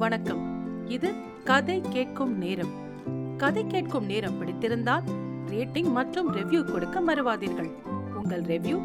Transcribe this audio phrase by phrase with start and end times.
[0.00, 0.88] வணக்கம்.
[0.88, 1.14] இது
[1.44, 2.70] கதை கேட்கும் நேரம்.
[3.36, 5.02] கதை கேட்கும் நேரம் பிடித்திருந்தால்
[5.46, 7.70] ரேட்டிங் மற்றும் ரெவ்யூ கொடுக்க மறவாதீர்கள்.
[8.14, 8.78] உங்கள் ரெவ்யூ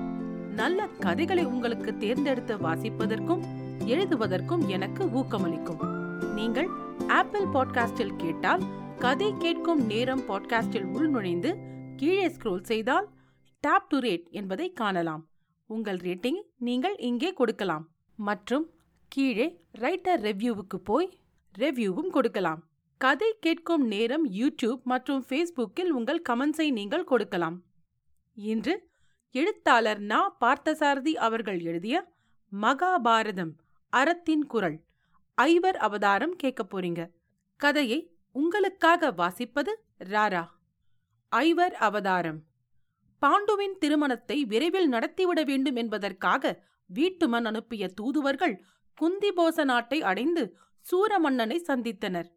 [0.54, 3.44] நல்ல கதைகளை உங்களுக்கு தேர்ந்தெடுத்து வாசிப்பதற்கும்
[3.80, 5.88] எழுதுவதற்கும் எனக்கு ஊக்கமளிக்கும்.
[6.34, 6.68] நீங்கள்
[7.08, 8.62] ஆப்பிள் பாட்காஸ்டில் கேட்டால்
[9.00, 11.56] கதை கேட்கும் நேரம் பாட்காஸ்டில் உள்நுழைந்து
[11.96, 13.10] கீழே ஸ்க்ரோல் செய்தால்
[13.60, 15.28] டாப் டு ரேட் என்பதை காணலாம்.
[15.66, 17.88] உங்கள் ரேட்டிங் நீங்கள் இங்கே கொடுக்கலாம்.
[18.16, 18.70] மற்றும்
[19.16, 19.46] கீழே
[19.80, 21.20] ரைட்டர் ரெவ்யூவுக்கு போய்
[21.58, 22.62] ரெவ்யூவும் கொடுக்கலாம்.
[22.98, 27.58] கதை கேட்கும் நேரம் யூடியூப் மற்றும் ஃபேஸ்புக்கில் உங்கள் கமெண்ட்ஸை நீங்கள் கொடுக்கலாம்.
[28.36, 28.90] இன்று
[29.32, 30.38] எழுத்தாளர் நா.
[30.42, 32.14] பார்த்தசாரதி அவர்கள் எழுதிய
[32.52, 33.54] மகாபாரதம்
[33.90, 34.78] அறத்தின் குரல்
[35.34, 37.10] ஐவர் அவதாரம் கேட்க போறீங்க.
[37.56, 40.46] கதையை உங்களுக்காக வாசிப்பது ராரா.
[41.30, 42.44] ஐவர் அவதாரம்.
[43.22, 46.64] பாண்டுவின் திருமணத்தை விரைவில் நடத்திவிட வேண்டும் என்பதற்காக
[46.94, 48.64] வீட்டுமன் அனுப்பிய தூதுவர்கள்
[49.02, 52.28] குந்திபோச நாட்டை அடைந்து சூரமன்னனை சந்தித்தனர்.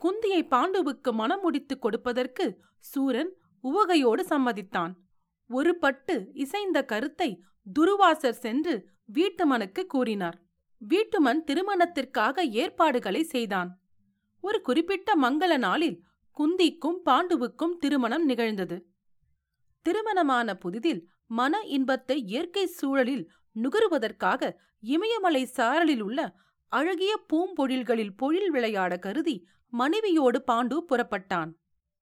[0.00, 3.32] குந்தியை பாண்டுவுக்கு மனம் முடித்துக் கொடுப்பதற்கு சூரன்
[3.64, 4.92] உவகையோடு சம்மதித்தான்.
[5.50, 7.42] ஒரு பட்டு இசைந்த கருத்தை
[7.78, 8.74] துருவாசர் சென்று
[9.14, 10.38] வீட்டுமனுக்கு கூறினார்.
[10.80, 13.70] வீட்டுமன் திருமணத்திற்காக ஏற்பாடுகளை செய்தான்.
[14.40, 16.04] ஒரு குறிப்பிட்ட மங்கள நாளில்
[16.36, 18.76] குந்திக்கும் பாண்டுவுக்கும் திருமணம் நிகழ்ந்தது.
[19.82, 23.30] திருமணமான புதிதில் மன இன்பத்தை இயற்கை சூழலில்
[23.62, 26.20] நுகருவதற்காக இமயமலை சாரலில் உள்ள
[26.72, 29.36] அழகிய பூம்பொழில்களில் பொழில் விளையாட கருதி
[29.72, 31.50] மனைவியோடு பாண்டு புறப்பட்டான்.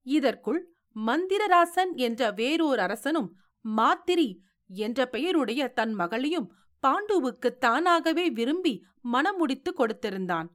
[0.06, 0.60] இதற்குள்
[0.96, 3.28] மந்திரராசன் என்ற வேறோர் அரசனும்
[3.64, 4.28] மாத்திரி
[4.70, 6.48] என்ற பெயருடைய தன் மகளையும்
[6.82, 8.74] பாண்டுவுக்கு தானாகவே விரும்பி
[9.12, 10.48] மணமுடித்து கொடுத்திருந்தான்.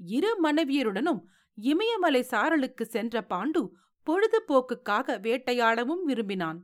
[0.00, 1.20] இரு மனைவியருடனும்
[1.58, 3.62] இமயமலை சாரலுக்கு சென்ற பாண்டு
[4.06, 6.58] பொழுதுபோக்குக்காக வேட்டையாடவும் விரும்பினான்.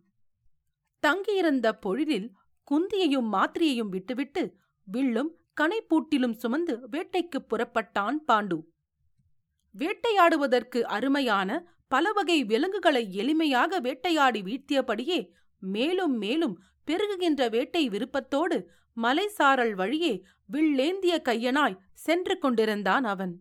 [1.03, 2.29] தங்கியிருந்த பொழிலில்
[2.71, 4.43] குந்தியையும் மாத்திரியையும் விட்டுவிட்டு
[4.89, 8.59] வில்லும் கனைப்பூட்டிலும் சுமந்து வேட்டைக்கு புறப்பட்டான் பாண்டு.
[9.75, 11.51] வேட்டையாடுவதற்கு அருமையான
[11.89, 15.19] பலவகை விலங்குகளை எளிமையாக வேட்டையாடி வீழ்த்தியபடியே
[15.63, 16.55] மேலும் மேலும்
[16.87, 18.59] பெருகுகின்ற வேட்டை விருப்பத்தோடு
[18.97, 20.13] மலைசாரல் வழியே
[20.53, 23.33] வில்லேந்திய கையனாய் சென்று கொண்டிருந்தான் அவன்.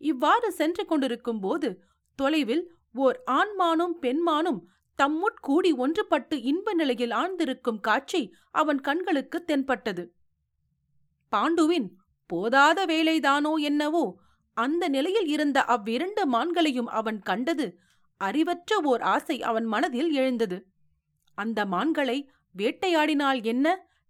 [0.00, 1.68] இவ்வாறு சென்று கொண்டிருக்கும் போது
[2.18, 2.64] தொலைவில்
[2.94, 4.60] ஓர் ஆண்மானும் பெண்மானும்
[5.00, 10.04] தம்முட் கூடி ஒன்றுபட்டு இன்ப நிலையில் ஆழ்ந்திருக்கும் காட்சி அவன் கண்களுக்கு தென்பட்டது.
[11.32, 11.88] பாண்டுவின்
[12.30, 14.04] போதாத வேலைதானோ என்னவோ
[14.56, 17.66] அந்த நிலையில் இருந்த அவ்விரண்டு மான்களையும் அவன் கண்டது
[18.20, 20.58] அறிவற்ற ஓர் ஆசை அவன் மனதில் எழுந்தது.
[21.38, 22.18] அந்த மான்களை
[22.54, 23.66] வேட்டையாடினால் என்ன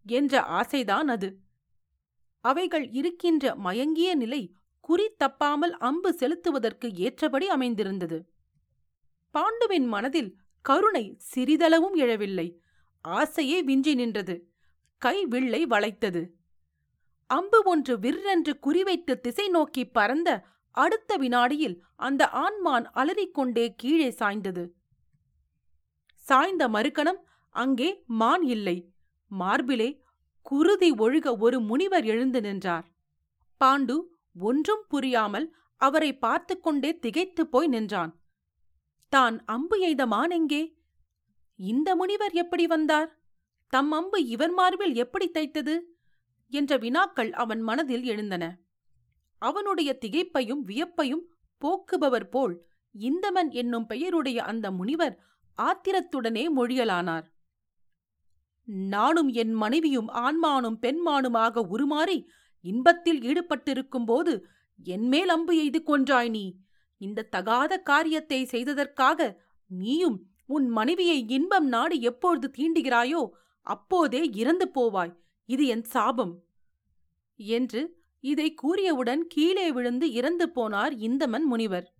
[0.06, 1.28] என்ற ஆசைதான் அது.
[2.44, 4.42] அவைகள் இருக்கின்ற மயங்கிய நிலை
[4.80, 8.18] குறி தப்பாமல் அம்பு செலுத்துவதற்கு ஏற்றபடி அமைந்திருந்தது.
[9.34, 10.30] பாண்டுவின் மனதில்
[10.62, 12.59] கருணை சிறிதளவும் எழவில்லை.
[13.00, 14.53] ஆசையே விஞ்சி நின்றது.
[14.98, 16.31] கை வில்லை வளைத்தது.
[17.26, 24.72] அம்பு ஒன்று விற்றென்று குறிவைத்து திசை நோக்கி பறந்த அடுத்த வினாடியில் அந்த ஆண்மான் அலறிக்கொண்டே கீழே சாய்ந்தது.
[26.15, 28.93] சாய்ந்த மறுக்கணம் அங்கே மான் இல்லை.
[29.26, 30.00] மார்பிலே
[30.43, 32.87] குருதி ஒழுக ஒரு முனிவர் எழுந்து நின்றார்.
[33.65, 34.00] பாண்டு
[34.34, 38.19] ஒன்றும் புரியாமல் அவரை பார்த்து கொண்டே திகைத்துப் போய் நின்றான்.
[39.12, 40.62] தான் அம்பு எய்த மான் எங்கே?
[41.59, 43.09] இந்த முனிவர் எப்படி வந்தார்?
[43.69, 45.75] தம் அம்பு இவர் மார்பில் எப்படி தைத்தது?
[46.53, 48.44] என்ற வினாக்கள் அவன் மனதில் எழுந்தன.
[49.38, 51.25] அவனுடைய திகைப்பையும் வியப்பையும்
[51.62, 52.54] போக்குபவர் போல்
[52.94, 55.15] இந்தமன் என்னும் பெயருடைய அந்த முனிவர்
[55.59, 57.26] ஆத்திரத்துடனே மொழியலானார்.
[58.65, 62.19] நானும் என் மனைவியும் ஆண்மானும் பெண்மானுமாக உருமாறி
[62.60, 64.32] இன்பத்தில் ஈடுபட்டிருக்கும் போது
[64.84, 66.44] என்மேல் அம்பு எய்து கொன்றாய் நீ?
[67.00, 73.28] இந்த தகாத காரியத்தை செய்ததற்காக நீயும் உன் மனைவியை இன்பம் நாடு எப்பொழுது தீண்டுகிறாயோ
[73.62, 75.16] அப்போதே இறந்து போவாய்.
[75.44, 76.34] இது என் சாபம்.
[77.37, 77.81] என்று
[78.21, 81.94] இதை கூறியவுடன் கீழே விழுந்து இறந்து போனார் இந்தமன் முனிவர்.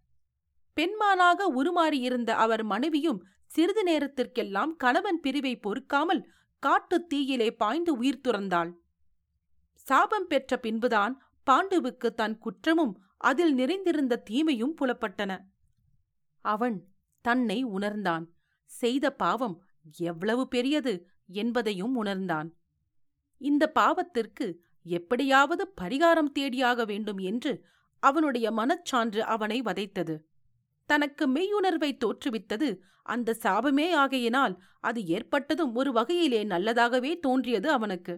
[0.75, 6.23] பெண்மானாக உருமாறியிருந்த அவர் மனைவியும் சிறிது நேரத்திற்கெல்லாம் கணவன் பிரிவை பொறுக்காமல்
[6.63, 8.71] காட்டுத் தீயிலே பாய்ந்து உயிர் துறந்தாள்.
[9.87, 11.15] சாபம் பெற்ற பின்புதான்
[11.47, 15.39] பாண்டுவுக்கு தன் குற்றமும் அதில் நிறைந்திருந்த தீமையும் புலப்பட்டன.
[16.45, 16.77] அவன்
[17.25, 18.25] தன்னை உணர்ந்தான்.
[18.65, 19.63] செய்த பாவம்
[19.97, 22.49] எவ்வளவு பெரியது என்பதையும் உணர்ந்தான்.
[23.39, 24.47] இந்த பாவத்திற்கு
[24.83, 27.65] எப்படியாவது பரிகாரம் தேடியாக வேண்டும் என்று
[28.03, 30.15] அவனுடைய மனச்சான்று அவனை வதைத்தது.
[30.87, 38.15] தனக்கு மெய்யுணர்வை தோற்றுவித்தது அந்த சாபமே ஆகையினால் அது ஏற்பட்டதும் ஒரு வகையிலே நல்லதாகவே தோன்றியது அவனுக்கு.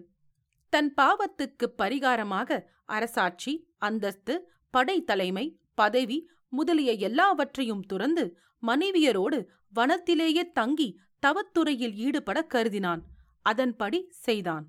[0.69, 4.33] தன் பாவத்துக்கு பரிகாரமாக அரசாட்சி அந்தஸ்து
[4.69, 8.25] படை தலைமை பதவி முதலிய எல்லாவற்றையும் துறந்து
[8.63, 9.39] மனைவியரோடு
[9.75, 10.89] வனத்திலேயே தங்கி
[11.25, 13.01] தவத்துறையில் ஈடுபட கருதினான்.
[13.41, 14.65] அதன்படி செய்தான்.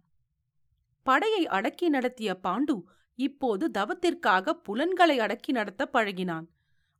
[1.06, 2.74] படையை அடக்கி நடத்திய பாண்டு
[3.18, 6.46] இப்போது தவத்திற்காக புலன்களை அடக்கி நடத்த பழகினான்.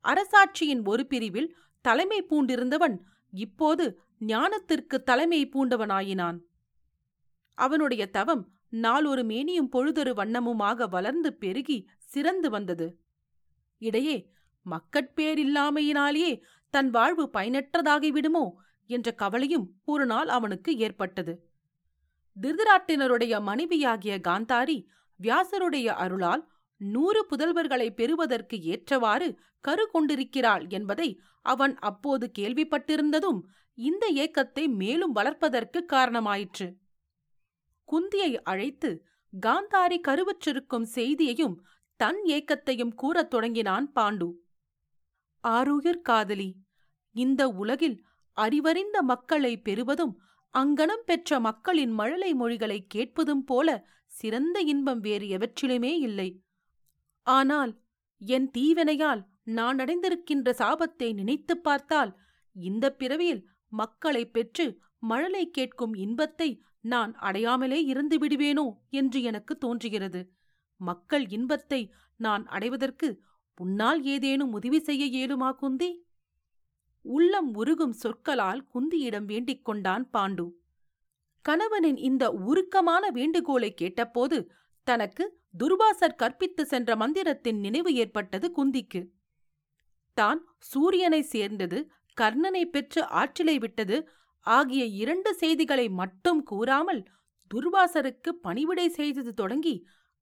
[0.05, 1.51] அரசாட்சியின் ஒரு பிரிவில்
[1.85, 2.97] தலைமை பூண்டிருந்தவன்
[3.33, 3.85] இப்போது
[4.27, 6.39] ஞானத்திற்கு தலைமை பூண்டவனாயினான்.
[7.59, 8.45] அவனுடைய தவம்
[8.75, 12.87] நாளொரு மேனியும் பொழுதொரு வண்ணமுமாக வளர்ந்து பெருகி சிறந்து வந்தது.
[13.79, 14.17] இடையே
[14.67, 16.33] மக்கட்பேரில்லாமையினாலேயே
[16.71, 18.45] தன் வாழ்வு பயனற்றதாகிவிடுமோ
[18.91, 21.35] என்ற கவலையும் ஒரு நாள் அவனுக்கு ஏற்பட்டது.
[22.37, 24.79] திருதராட்டினருடைய மனைவியாகிய காந்தாரி
[25.21, 26.43] வியாசருடைய அருளால்
[26.77, 29.29] நூறு புதல்வர்களை பெறுவதற்கு ஏற்றவாறு
[29.61, 31.09] கரு கொண்டிருக்கிறாள் என்பதை
[31.43, 33.41] அவன் அப்போது கேள்விப்பட்டிருந்ததும்
[33.79, 36.67] இந்த ஏக்கத்தை மேலும் வளர்ப்பதற்கு காரணமாயிற்று.
[37.93, 39.07] குந்தியை அழைத்து
[39.47, 41.67] காந்தாரி கருவற்றிருக்கும் செய்தியையும்
[41.97, 44.33] தன் ஏக்கத்தையும் கூறத் தொடங்கினான் பாண்டு.
[45.49, 46.57] ஆருயிர் காதலி
[47.11, 48.05] இந்த உலகில்
[48.41, 50.21] அறிவறிந்த மக்களை பெறுவதும்
[50.59, 56.43] அங்கனம் பெற்ற மக்களின் மழலை மொழிகளை கேட்பதும் போல சிறந்த இன்பம் வேறு எவற்றிலுமே இல்லை.
[57.23, 57.81] ஆனால்
[58.19, 62.21] என் தீவினையால் நான் அடைந்திருக்கின்ற சாபத்தை நினைத்துப் பார்த்தால்
[62.53, 64.67] இந்த பிறவியில் மக்களை பெற்று
[64.99, 66.49] மழலை கேட்கும் இன்பத்தை
[66.85, 70.21] நான் அடையாமலே இருந்து விடுவேனோ என்று எனக்கு தோன்றுகிறது.
[70.81, 71.81] மக்கள் இன்பத்தை
[72.21, 73.09] நான் அடைவதற்கு
[73.61, 75.91] உன்னால் ஏதேனும் உதவி செய்ய இயலுமா குந்தி?
[77.05, 80.47] உள்ளம் உருகும் சொற்களால் குந்தியிடம் வேண்டிக் கொண்டான் பாண்டு.
[81.45, 84.39] கணவனின் இந்த உருக்கமான வேண்டுகோளை கேட்டபோது
[84.87, 85.25] தனக்கு
[85.59, 89.03] துர்வாசர் கற்பித்து சென்ற மந்திரத்தின் நினைவு ஏற்பட்டது குந்திக்கு.
[90.17, 91.79] தான் சூரியனை சேர்ந்தது
[92.21, 93.97] கர்ணனை பெற்று ஆற்றிலை விட்டது.
[94.47, 97.03] ஆகிய இரண்டு செய்திகளை மட்டும் கூறாமல்
[97.51, 99.75] துர்வாசருக்கு பணிவிடை செய்தது தொடங்கி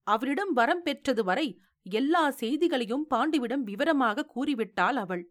[0.06, 1.46] அவரிடம் வரம் பெற்றது வரை
[1.86, 5.24] எல்லா செய்திகளையும் பாண்டுவிடம் விவரமாக கூறிவிட்டாள் அவள்.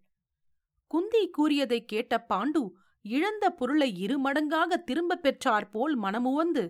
[0.92, 2.62] குந்தி கூறியதை கேட்ட பாண்டு
[3.06, 6.64] இழந்த பொருளை இருமடங்காக திரும்பப் பெற்றார் போல் மனமுவந்து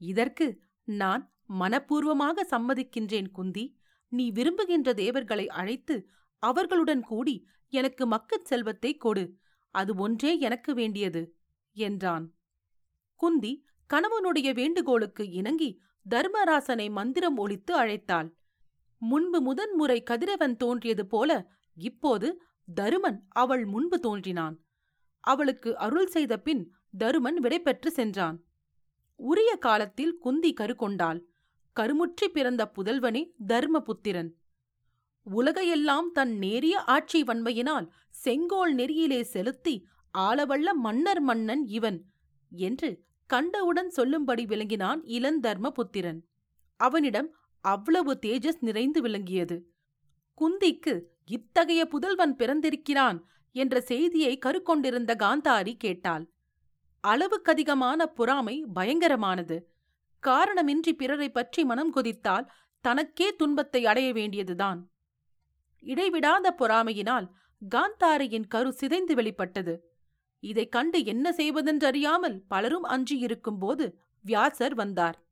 [0.00, 0.46] இதற்கு
[0.84, 1.22] நான்
[1.60, 3.64] மனப்பூர்வமாக சம்மதிக்கின்றேன் குந்தி.
[4.12, 5.96] நீ விரும்புகின்ற தேவர்களை அழைத்து
[6.42, 7.36] அவர்களுடன் கூடி
[7.72, 9.24] எனக்கு மக்கட் செல்வத்தை கொடு
[9.74, 11.22] அது ஒன்றே எனக்கு வேண்டியது
[11.76, 12.26] என்றான்.
[13.20, 13.52] குந்தி
[13.90, 15.70] கணவனுடைய வேண்டுகோளுக்கு இணங்கி
[16.06, 18.28] தர்மராசனை மந்திரம் ஒழித்து அழைத்தாள்.
[19.02, 21.30] முன்பு முதன்முறை கதிரவன் தோன்றியது போல
[21.76, 22.28] இப்போது
[22.74, 24.56] தருமன் அவள் முன்பு தோன்றினான்.
[25.24, 26.62] அவளுக்கு அருள் செய்த பின்
[26.98, 28.38] தருமன் விடைபெற்று சென்றான்.
[29.20, 31.20] உரிய காலத்தில் குந்தி கருகொண்டாள்.
[31.76, 34.30] கருமுற்றி பிறந்த புதல்வனே தர்மபுத்திரன்.
[35.36, 39.86] உலகையெல்லாம் தன் நேரிய ஆட்சி வன்மையினால் செங்கோல் நெறியிலே செலுத்தி
[40.18, 42.04] ஆளவல்ல மன்னர் மன்னன் இவன்
[42.52, 46.20] என்று கண்டவுடன் சொல்லும்படி விளங்கினான் இளந்தர்மபுத்திரன்.
[46.76, 49.56] அவனிடம் அவ்வளவு தேஜஸ் நிறைந்து விளங்கியது.
[50.38, 53.18] குந்திக்கு இத்தகைய புதல்வன் பிறந்திருக்கிறான்
[53.52, 56.24] என்ற செய்தியை கருக்கொண்டிருந்த காந்தாரி கேட்டாள்.
[57.04, 59.58] அளவுக்கதிகமான பொறாமை பயங்கரமானது.
[60.22, 64.80] காரணமின்றி பிறரை பற்றி மனம் கொதித்தால் தனக்கே துன்பத்தை அடைய வேண்டியதுதான்.
[65.80, 67.28] இடைவிடாத பொறாமையினால்
[67.70, 69.74] காந்தாரியின் கரு சிதைந்து வெளிப்பட்டது.
[70.40, 75.26] இதைக் கண்டு என்ன செய்வதென்றறியாமல் பலரும் அஞ்சியிருக்கும் போது வியாசர் வந்தார்.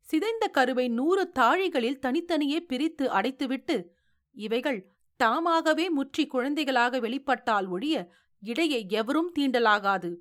[0.00, 3.86] சிதைந்த கருவை நூறு தாழிகளில் தனித்தனியே பிரித்து அடைத்துவிட்டு
[4.32, 10.16] இவைகள் தாமாகவே முற்றி குழந்தைகளாக வெளிப்பட்டால் ஒழிய இடையை எவரும் தீண்டலாகாது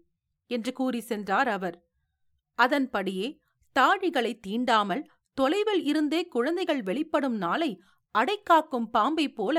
[0.48, 1.88] என்று கூறி சென்றார் அவர்.
[2.56, 3.40] அதன்படியே
[3.80, 5.04] தாழிகளை தீண்டாமல்
[5.34, 7.82] தொலைவில் இருந்தே குழந்தைகள் வெளிப்படும் நாளை
[8.15, 9.57] அடைக்காக்கும் பாம்பை போல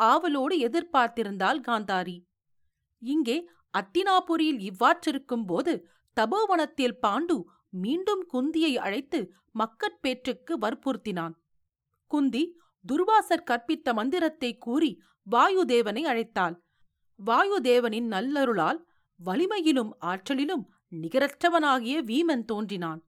[0.00, 2.16] ஆவலோடு எதிர்பார்த்திருந்தாள் காந்தாரி.
[3.02, 3.36] இங்கே
[3.74, 5.72] அத்தினாபுரியில் இவ்வாற்றிருக்கும் போது
[6.16, 7.36] தபோவனத்தில் பாண்டு
[7.68, 9.20] மீண்டும் குந்தியை அழைத்து
[9.58, 11.34] மக்கட்பேற்றுக்கு வற்புறுத்தினான்.
[12.10, 12.42] குந்தி
[12.84, 14.90] துர்வாசர் கற்பித்த மந்திரத்தை கூறி
[15.26, 16.54] வாயுதேவனை அழைத்தாள்.
[17.20, 18.80] வாயுதேவனின் நல்லருளால்
[19.20, 23.00] வலிமையிலும் ஆற்றலிலும் நிகரற்றவனாகிய வீமன் தோன்றினான்.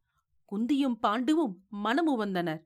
[0.53, 1.55] குந்தியும் பாண்டுவும்
[1.85, 2.63] மனமு வந்தனர்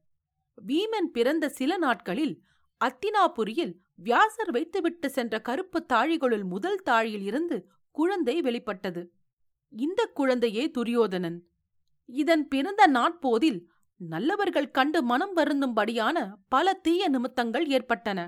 [0.67, 2.43] வீமன் பிறந்த சில நாட்களில்
[2.81, 9.13] அத்தினாபுரியில் வியாசர் வைத்துவிட்டு சென்ற கருப்பு தாழிகளுள் முதல் தாழியில் இருந்து குழந்தை வெளிப்பட்டது.
[9.69, 11.39] இந்த குழந்தையே துரியோதனன்.
[12.07, 18.21] இதன் பிறந்த நாட்போதில் நல்லவர்கள் கண்டு மனம் வருந்தும்படியான பல தீய நிமித்தங்கள் ஏற்பட்டன.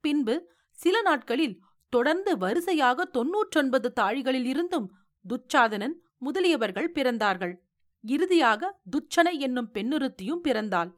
[0.00, 7.54] பின்பு சில நாட்களில் தொடர்ந்து வரிசையாக தொன்னூற்றொன்பது தாழிகளில் இருந்தும் துச்சாதனன் முதலியவர்கள் பிறந்தார்கள்.
[8.00, 10.90] இறுதியாக துச்சனை என்னும் பெண்ணுறுத்தியும் பிறந்தாள்.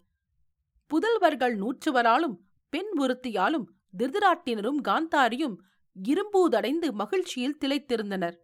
[0.90, 2.36] புதல்வர்கள் நூற்றுவராலும்
[2.68, 3.66] பெண் ஒருத்தியாலும்
[3.98, 5.56] திருதராட்டினரும் காந்தாரியும்
[5.96, 8.36] இரும்பூதடைந்து மகிழ்ச்சியில் திளைத்திருந்தனர்.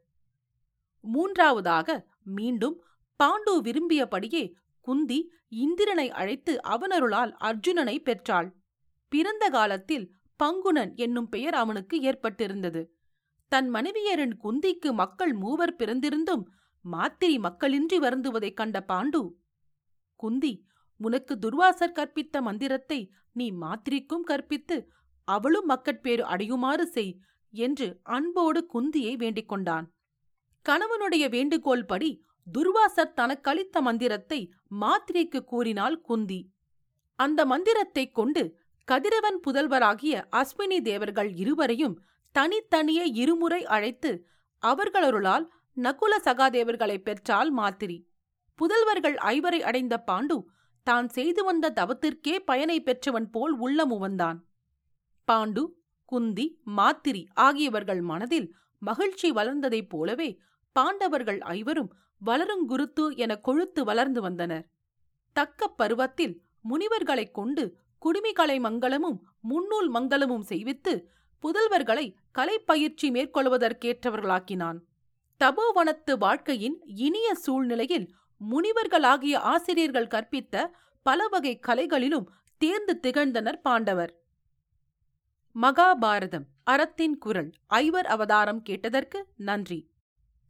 [1.05, 1.89] மூன்றாவதாக
[2.23, 2.77] மீண்டும்
[3.21, 4.45] பாண்டு விரும்பியபடியே
[4.81, 8.49] குந்தி இந்திரனை அழைத்து அவனருளால் அர்ஜுனனை பெற்றாள்.
[9.09, 10.07] பிறந்த காலத்தில்
[10.41, 12.83] பங்குனன் என்னும் பெயர் அவனுக்கு ஏற்பட்டிருந்தது.
[13.53, 16.45] தன் மனைவியரின் குந்திக்கு மக்கள் மூவர் பிறந்திருந்தும்
[16.85, 19.21] மாத்திரி மக்களின்றி வருந்துவதைக் கண்ட பாண்டு
[20.21, 20.53] குந்தி
[21.05, 23.01] உனக்கு துர்வாசர் கற்பித்த மந்திரத்தை
[23.33, 24.77] நீ மாத்திரிக்கும் கற்பித்து
[25.29, 27.19] அவளும் மக்கட்பேறு அடையுமாறு செய்
[27.55, 29.87] என்று அன்போடு குந்தியை வேண்டிக் கொண்டான்.
[30.69, 32.11] கணவனுடைய வேண்டுகோள் படி
[32.47, 34.41] துர்வாசர் தனக்களித்த மந்திரத்தை
[34.81, 36.41] மாத்திரைக்கு கூறினாள் குந்தி.
[37.19, 38.43] அந்த மந்திரத்தைக் கொண்டு
[38.85, 41.97] கதிரவன் புதல்வராகிய அஸ்வினி தேவர்கள் இருவரையும்
[42.35, 44.13] தனித்தனியே இருமுறை அழைத்து
[44.63, 45.47] அவர்களருளால்
[45.77, 47.99] நகுல சகாதேவர்களைப் பெற்றால் மாத்திரி.
[48.59, 50.37] புதல்வர்கள் ஐவரை அடைந்த பாண்டு
[50.87, 54.39] தான் செய்து வந்த தவத்திற்கே பயனை பெற்றவன் போல் உள்ளமுவந்தான்
[55.29, 55.63] பாண்டு
[56.05, 58.49] குந்தி மாத்திரி ஆகியவர்கள் மனதில்
[58.79, 60.41] மகிழ்ச்சி வளர்ந்ததைப் போலவே
[60.73, 61.91] பாண்டவர்கள் ஐவரும்
[62.27, 64.67] வளருங்குருத்து என கொழுத்து வளர்ந்து வந்தனர்.
[65.33, 66.35] தக்க பருவத்தில்
[66.69, 67.65] முனிவர்களைக் கொண்டு
[68.03, 70.93] குடுமிகலை மங்களமும் முன்னூல் மங்களமும் செய்வித்து
[71.45, 74.79] புதல்வர்களை கலைப்பயிற்சி மேற்கொள்வதற்கேற்றவர்களாக்கினான்.
[75.41, 78.07] தபோவனத்து வாழ்க்கையின் இனிய சூழ்நிலையில்
[78.51, 80.65] முனிவர்களாகிய ஆசிரியர்கள் கற்பித்த
[81.03, 84.13] பல வகை கலைகளிலும் தேர்ந்து திகழ்ந்தனர் பாண்டவர்.
[85.63, 89.91] மகாபாரதம் அறத்தின் குரல் ஐவர் அவதாரம் கேட்டதற்கு நன்றி.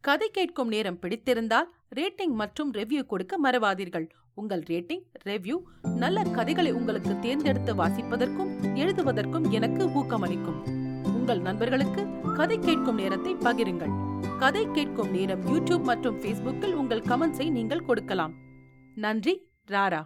[0.00, 4.08] கதை கேட்கும் நேரம் பிடித்திருந்தால் ரேட்டிங் மற்றும் ரெவ்யூ கொடுக்க மறவாதீர்கள்.
[4.34, 5.56] உங்கள் ரேட்டிங் ரெவ்யூ
[5.96, 10.58] நல்ல கதைகளை உங்களுக்கு தேர்ந்தெடுத்து வாசிப்பதற்கும் எழுதுவதற்கும் எனக்கு ஊக்கமளிக்கும்.
[11.04, 14.13] உங்கள் நண்பர்களுக்கு கதை கேட்கும் நேரத்தை பகிருங்கள்.
[14.38, 18.34] கதை கேட்கும் நேரம் யூடியூப் மற்றும் ஃபேஸ்புக்கில் உங்கள் கமெண்ட்ஸை நீங்கள் கொடுக்கலாம்.
[18.94, 20.00] நன்றி ராரா.